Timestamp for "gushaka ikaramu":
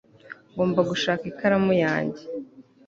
0.89-1.73